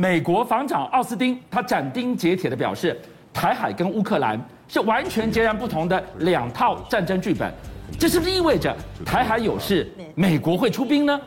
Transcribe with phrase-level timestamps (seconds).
[0.00, 3.00] 美国防长奥斯汀他斩钉截铁的表示，
[3.32, 4.36] 台海跟乌克兰
[4.66, 7.48] 是完全截然不同的两套战争剧本。
[7.96, 8.76] 这是不是意味着
[9.06, 11.20] 台海有事，美国会出兵呢？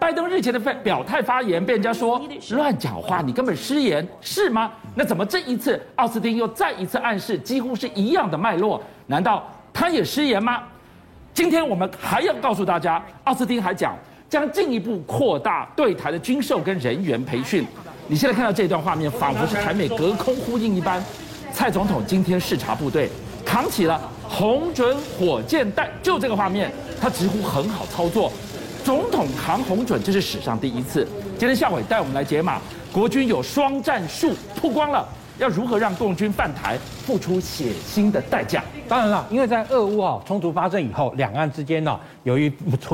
[0.00, 2.18] 拜登日前的表态发言被人家说
[2.52, 4.72] 乱讲话，你根本失言是吗？
[4.94, 8.82] 那怎么这一次奥斯汀又再一次暗示几乎是一样的脉络？
[9.06, 10.62] 难道他也失言吗？
[11.34, 13.94] 今天我们还要告诉大家，奥斯汀还讲
[14.30, 17.66] 将进一步扩大对台的军售跟人员培训。
[18.06, 21.02] 你现在看到这段画面，仿佛是台美隔空呼应一般。
[21.52, 23.08] 蔡总统今天视察部队，
[23.46, 28.30] 扛起了红准火箭弹，就这个画面，他直呼很好操作。
[28.84, 31.08] 总统扛红准，这是史上第一次。
[31.38, 32.60] 今天夏玮带我们来解码，
[32.92, 35.08] 国军有双战术曝光了。
[35.38, 38.62] 要如何让共军犯台，付出血腥的代价？
[38.88, 42.48] 当然了，因为在俄乌啊冲突发生以后，两岸之间呢，由于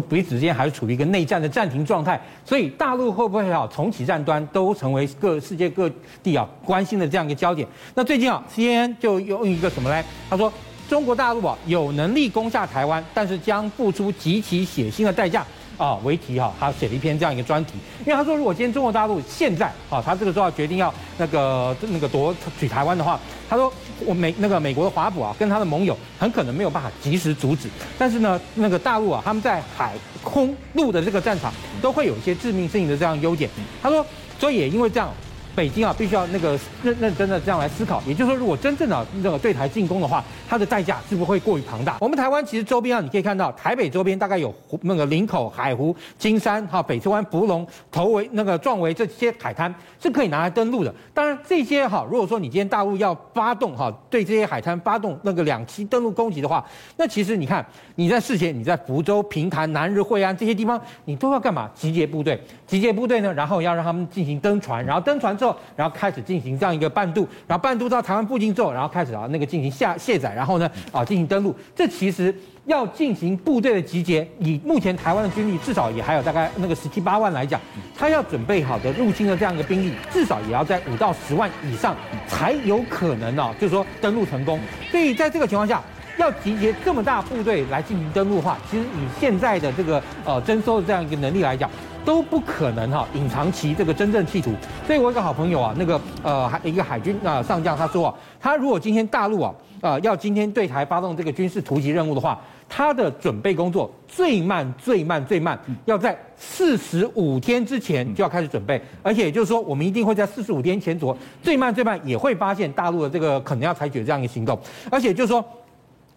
[0.08, 5.90] 彼此之间还是处于一个内战的暂停状态，所以大陆会不会啊重启战端，都成为各世界各
[6.22, 7.66] 地啊关心的这样一个焦点。
[7.94, 10.04] 那最近啊，CNN 就用一个什么呢？
[10.30, 10.50] 他说，
[10.88, 15.44] 中国大陆啊有能力攻下台湾，但是将付出极其血腥的代价。
[15.80, 23.72] 啊，为题哈，他写了一篇这样一个专题，因为他说，如果今天中国大陆现在啊，他这个时候决定要那个那个夺取台湾的话，他说
[24.04, 27.66] 我美那个美国的华府啊，跟他的盟友很可能没有办法及时阻止，
[27.98, 33.48] 但是呢，那个大陆啊，他们在海空陆的这个战场都会有一些致命性的这样优点。
[33.82, 34.04] 他说，
[34.38, 35.10] 所以也因为这样。
[35.54, 38.02] 北京啊，必须要那个认认真的这样来思考。
[38.06, 41.98] 也就是说，如果真正的那个对台进攻的话，它的代价是不会过于庞大？
[42.00, 50.94] 我们台湾其实周边啊，你可以看到，台北周边大概有那个林口、海湖、金山、哈北车湾、福隆、头围、那个壮围这些海滩是可以拿来登陆的。
[51.12, 56.64] 当然，这些哈，如果说你今天大陆要发动哈，对这些海滩发动那个两栖登陆攻击的话，
[56.96, 57.64] 那其实你看
[57.96, 61.70] 你在事前你在福州、平潭、南日、惠安这些地方，你都要干嘛？
[61.74, 65.56] 集结部队，集结部队呢，然后要让他们进行登船，然后登船之后。
[65.74, 71.56] 然后开始进行这样一个半渡，然后半渡到台湾附近之后，然后开始啊那个进行下卸载，然后呢啊进行登陆。
[71.74, 72.34] 这其实
[72.66, 77.58] 要进行部队的集结，以目前台湾的军力，至少也还有大概那个十七八万来讲，
[77.96, 81.96] 他要准备好的入侵的这样一个兵力，至少也要在五到十万以上
[82.28, 84.60] 才有可能啊，就是说登陆成功。
[84.90, 85.82] 所以在这个情况下，
[86.18, 91.70] 要集结这么大部队来进行登陆的话，其实以现在的这个呃征收的这样一个能力来讲。
[92.04, 94.52] 都不可能哈隐藏其这个真正企图，
[94.86, 114.58] 所以我有一个好朋友啊，那个呃海一个海军啊上将他说啊，他如果今天大陆啊啊要今天对台发动这个军事突击任务的话，他的准备工作最慢最慢最慢要在四十五天之前就要开始准备，而且也就是说我们一定会在四十五天前左最慢最慢也会发现大陆的这个可能要采取这样一个行动，
[114.90, 115.44] 而且就是说。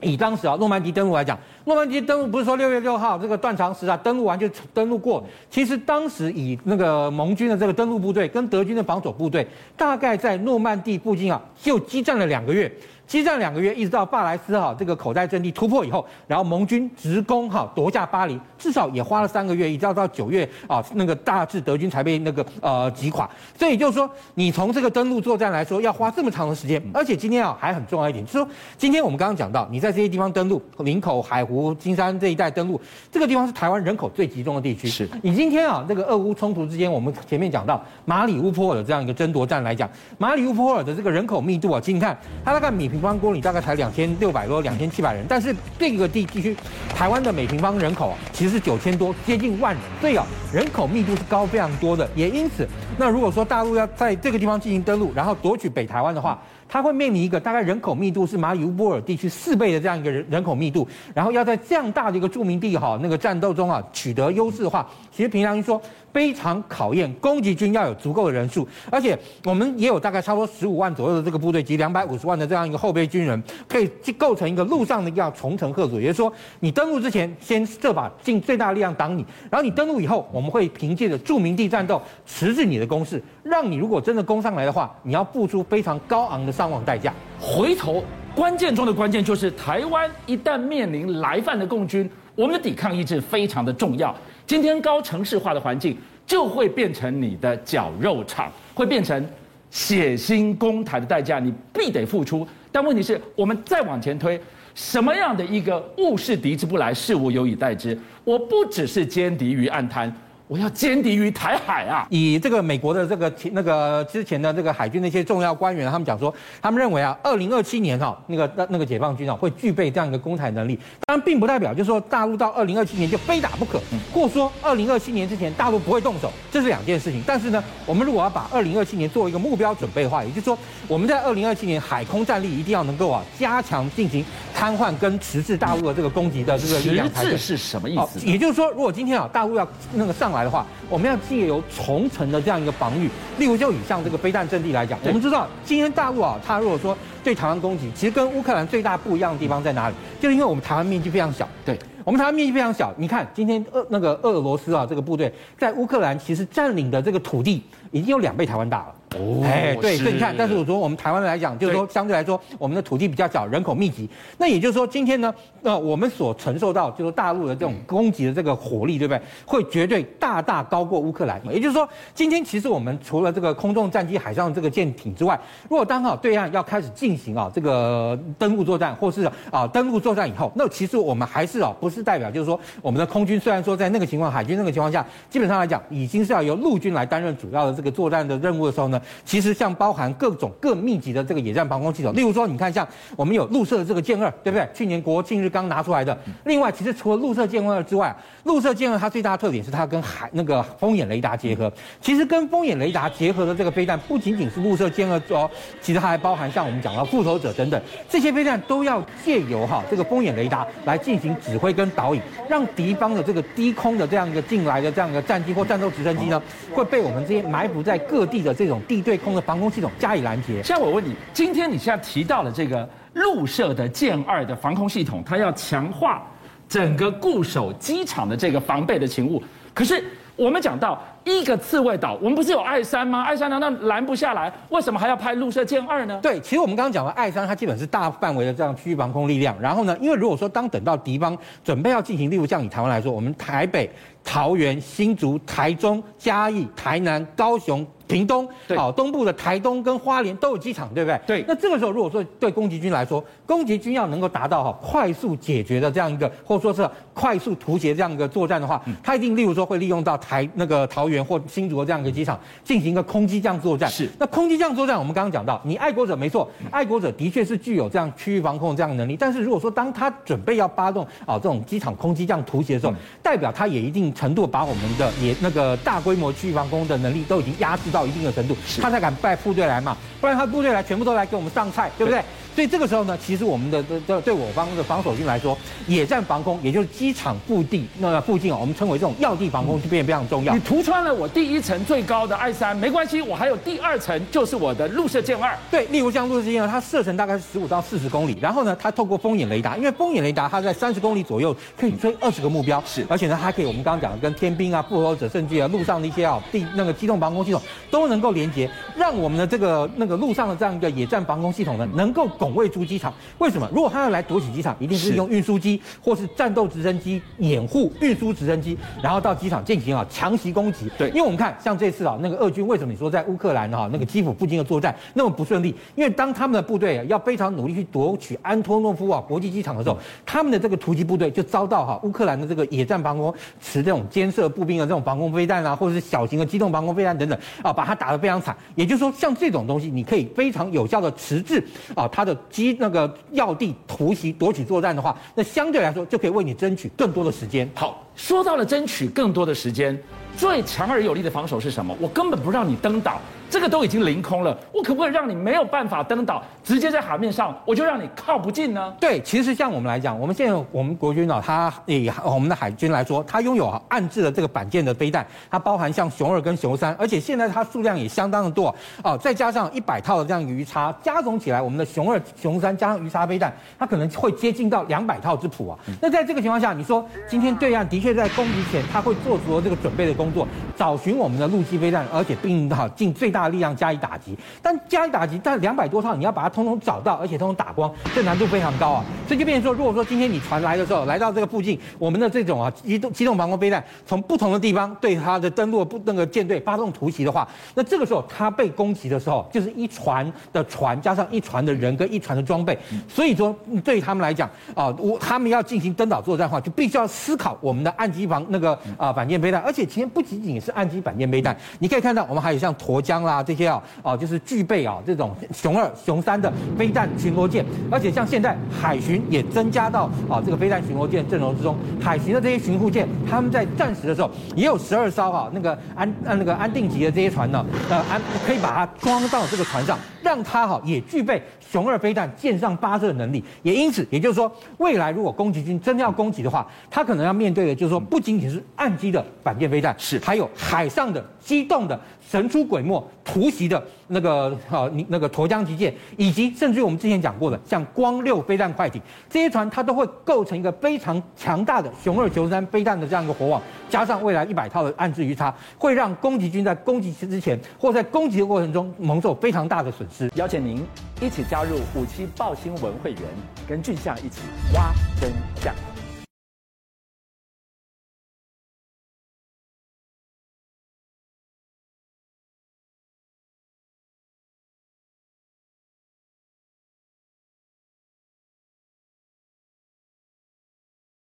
[0.03, 5.23] 以当时啊，诺曼底登陆来讲，诺曼底登陆不是说六月六号这个断肠时啊登陆完就登陆过。
[5.49, 12.71] 其实当时以那个盟军的这个登陆部队跟德军的防守部队，大概在诺曼底附近啊就激战了两个月。
[13.05, 23.29] 激战两个月，一直到巴莱斯哈这个口袋阵地突破以后，然后盟军直攻哈夺下巴黎，至少也花了三个月，一直到到九月啊，那个大致德军才被那个呃击垮。
[23.59, 28.47] 所以就是说，你从这个登陆作战来说，要花这么长的时间，而且今天啊还很重要一点，就是说
[28.77, 32.79] 今天我们刚刚讲到，你在这些地方登陆，林口、海湖、金山这一带登陆，
[33.11, 34.87] 这个地方是台湾人口最集中的地区。
[34.87, 42.93] 是你今天啊这个俄乌冲突之间，我们前面讲到马里乌波尔的这样一个争夺战来讲，马里乌波尔的这个人口密度啊，请你看它大概每。
[42.93, 46.55] 平方公里大概才两千六百多、两千七百人，但是这个地地区，
[46.93, 52.07] 台湾的每平方人口啊，其实是九千多，接近万人，所以啊，人口密度是高非常多的。
[52.13, 52.67] 也因此，
[52.99, 56.39] 那如果说大陆要在这个地方进行登陆，然后夺取北台湾的话，
[56.73, 65.79] 他会面临一个大概人口密度是马里乌波尔地区四倍的这样一个人人口密度，然后要在这样大的一个著名地哈那个战斗中啊取得优势的话，其实平常说。
[66.13, 75.99] 非常考验攻击军要有足够的人数，而且我们也有大概差不多十五万左右的这个部队及两百五十万的这样一个后备军人，可以构成一个陆上的要重层吓阻。
[75.99, 87.11] 也就是说，你登陆之前先设法尽最大力量挡你，然后你登陆以后，我们会凭借着著名地战斗迟滞你的攻势，让你如果真的攻上来的话，你要付出非常高昂的伤亡代价。
[87.39, 88.03] 回头
[88.35, 94.15] 关键中的关键就是，台湾一旦面临来犯的共军，我们的抵抗意志非常的重要。
[94.47, 95.95] 今天高城市化的环境
[96.25, 99.25] 就会变成你的绞肉场，会变成
[99.69, 102.47] 血腥公台的代价，你必得付出。
[102.71, 104.39] 但问题是我们再往前推，
[104.73, 107.97] 什么样的一个物是敌之不来，事物有以待之。
[108.23, 110.11] 我不只是歼敌于暗滩，
[110.47, 112.05] 我要歼敌于台海啊！
[112.09, 120.77] 以这个美国的这个那个之前的这个海军的一些重要官员，他们讲说，他们认为啊，二零二七年哈，那个那那个解放军啊，会具备这样一个攻台能力。
[121.05, 123.81] 当然，并不代表就是说大陆到二零二七年就非打不可，
[124.13, 127.23] 或说二零二七年之前大陆不会动手，这是两件事情。
[127.25, 130.57] 但是呢，我们如果要把二零二七年作为一个目标准备的话，也就是说，
[130.89, 134.23] 我们在二零二七年海空战力一定要能够啊加强进行
[134.53, 137.11] 瘫痪跟迟滞大陆的这个攻击的这个力量。
[137.13, 138.25] 迟滞是什么意思？
[138.25, 149.95] 也就是说，如果今天啊大陆要那个上来的话，我们要借由重层的这样一个防御，例如就以上这个飞弹阵地来讲，我们知道今天大陆啊，它如果说对台湾攻击，其实跟乌克兰最大不一样的地方在哪里？
[150.21, 152.93] 就是因为我们台湾面积非常小，对，我们台湾面积非常小。
[152.97, 158.95] 你看今天俄那个俄罗斯啊这个部队在乌克兰其实占领的这个土地已经有两倍台湾大了。
[159.17, 164.09] 哦，哎，对，所以你看，但是我说我们台湾来讲，就是说相对来说，我们的土地比较小，人口密集。
[164.37, 169.21] 那也就是说，今天呢，呃，我们所承受到就是大陆的这种攻击的这个火力，对不对？
[169.45, 171.41] 会绝对大大高过乌克兰。
[171.45, 175.39] 也就是说，今天其实我们除了这个空中战机、海上这个舰艇之外，
[175.69, 188.99] 如果刚好对岸要开始进行啊这个登陆作战，或是啊登陆作战以后，那其实我们还是啊不是代表就是说我们的空军虽然说在那个情况，海军那个情况下，基本上来讲已经是要由陆军来担任主要的这个作战的任务的时候呢。
[189.25, 194.67] 其实像包含各种更密集的这个野战防空系统，例如说，你看像我们有陆射的这个歼二，对不对？
[194.73, 196.17] 去年国庆日刚拿出来的。
[196.45, 201.71] 另外，其实除了陆射歼二之外，陆射歼二它最大的特点是它跟海那个风眼雷达结合。
[202.01, 205.49] 其实跟风眼雷达结合的这个飞弹，不仅仅是陆射歼二哦，
[205.81, 216.41] 其实它还包含像我们讲到复仇者等等这些飞弹，都要借由哈这个风眼雷达来进行指挥跟导引，让敌方的这个低空的这样一个进来的这样一个战机或战斗直升机呢，
[216.73, 220.61] 会被我们这些埋伏在各地的这种地对空的防空系统加以拦截。
[220.61, 226.21] 现在我问你，今天你现在提到了这个陆射的歼二的防空系统，它要强化
[226.69, 229.41] 整个固守机场的这个防备的勤务。
[229.73, 230.03] 可是
[230.35, 233.23] 我们讲到一个刺猬岛，我们不是有爱山吗？
[233.23, 234.51] 爱山难道拦不下来？
[234.69, 236.19] 为什么还要派陆射舰二呢？
[236.21, 239.55] 对，其实我们刚刚讲了爱山，它基本是大范围的这样区域防空力量。
[239.59, 243.89] 然后呢，因为如果说当等到敌方准备要进行，例如像以台湾来说，我们台北、
[244.23, 247.85] 桃园、新竹、台中、嘉义、台南、高雄。
[248.05, 251.19] 屏东，好，东部的台东跟花莲都有机场，对不对？
[251.25, 251.45] 对。
[251.47, 263.89] 那这个时候，如果说对攻击军来说，攻击军要能够达到哈快速解决的这样一个，或者说是快速突袭这样一个作战的话，他一定例如说会利用到台那个桃园或新竹的这样一个机场进行一个空机这样作战。
[263.89, 264.07] 是。
[264.17, 269.17] 那空机这样作战，我们刚刚讲到，你爱国者没错，爱国者的确是具有这样区域防控这样的能力。
[269.19, 282.21] 但是如果说当他准备要发动啊这种机场空机这样突袭的时候，代表他也一定程度把我们的也那个大规模区域防空的能力都已经压制到一定的程度，他才敢派部队来嘛，不然他部队来全部都来给我们上菜，对不对？
[282.55, 290.53] 所以这个时候呢，其实我们的这这对我方的防守军来说，野战防空，也就是机场腹地那个附近啊，我们称为这种要地防空，就变得非常重要。
[290.53, 295.57] 你突穿了我第一层最高的 I 三，没关系，我还有第二层，就是我的陆射箭二。
[295.71, 313.13] 对，例如像陆射箭二，它射程大概是十五到四十公里，然后呢，它透过风眼雷达，因为风眼雷达它在三十公里左右可以追二十个目标，是，而且呢，它还可以我们刚刚讲的跟天兵啊、复仇者甚至啊路上的一些啊地那个机动防空系统都能够连接，让我们的这个那个路上的这样一个野战防空系统呢，能够拱卫住机场。
[313.37, 313.69] 为什么？
[313.73, 320.91] 如果他要来夺取机场，一定是用运输机或是战斗直升机掩护运输直升机，然后到机场进行啊强袭攻击。
[320.97, 325.73] 对，因为我们看像这次啊，那个俄军为什么你说在乌克兰哈那个基辅附近的作战那么不顺利？
[325.95, 338.53] 因为当他们的部队要非常努力去夺取安托诺夫啊国际机场的时候，他们的这个突击部队就遭到哈乌克兰的这个野战防空持这种尖射步兵的这种防空飞弹啊，或者是小型的机动防空飞弹等等啊，把它打得非常惨。
[338.75, 341.63] 也就是说，像这种东西，你可以非常有效的迟滞
[341.95, 343.11] 啊它的击那个。
[343.31, 347.67] 要地突袭夺取作战的话，那相对来说就可以为你争取更多的时间。
[347.73, 349.97] 好，说到了争取更多的时间，
[350.37, 351.95] 最强而有力的防守是什么？
[351.99, 353.19] 我根本不让你登岛。
[353.49, 358.91] 这个都已经凌空了，我可不可以让你没有办法登岛，直接在海面上，我就让你靠不近呢？
[358.99, 375.77] 对，其实像我们来讲，我们现在我们国军呢，它以我们的海军来说，它拥有暗置的这个板舰的飞弹，它包含像熊二跟熊三，而且现在它数量也相当的多哦，再加上一百套的这样鱼叉，加总起来，我们的熊二、熊三加上鱼叉飞弹，它可能会接近到两百套之谱啊。
[376.01, 380.45] 那在这个情况下，你说今天对岸的确在攻击前，他会做足了这个准备的工作，
[380.75, 383.53] 找寻我们的陆基飞弹，而且并好尽最大。
[383.53, 389.05] 力量加以打击，但加以打击，但两百多套你要把它通通找到，而且通通打光，这难度非常高啊！
[389.27, 402.75] 所以就变成说，如果说今天你船来的时候，来到这个附近，我们的这种啊机动机动防空飞弹从不同的地方对它的登陆不那个舰队发动突袭的话，那这个时候它被攻击的时候，就是一船的船加上一船的人跟一船的装备，
[403.07, 460.31] 所以说对他们来讲啊，我他们要进行登岛作战的话，就必须要思考我们的岸基防那个啊反舰飞弹，而且其实不仅仅是岸基反舰飞弹，你可以看到我们还有像沱江啦这些啊啊，就是具备啊这种熊二、熊三的飞弹巡逻舰，而且像现在海巡也增加到啊这个飞弹巡逻舰阵容之中，海巡的这些巡护舰，他们在战时的时候也有十二艘啊那个安那个安定级的这些船呢，呃安可以把它装到这个船上，让它哈也具备熊二飞弹舰上发射的能力，也因此也就是说，未来如果攻击军真的要攻击的话，他可能要面对的就是说，不仅仅是岸基的反舰飞弹，是还有海上的机动的神出鬼没突袭的那个呃那个沱江级舰，以及甚至于我们之前讲过的像光六飞弹快艇这些船，它都会构成一个非常强大的雄二、雄三飞弹的这样一个火网，加上未来一百套的岸置鱼叉，会让攻击军在攻击之前或在攻击的过程中蒙受非常大的损失。
[460.35, 460.81] 邀请您
[461.19, 463.21] 一起加入五七报新闻会员，
[463.67, 464.39] 跟俊相一起
[464.73, 465.29] 挖真
[465.61, 465.92] 相。